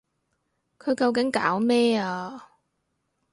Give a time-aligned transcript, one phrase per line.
[0.79, 2.47] 佢究竟搞咩啊？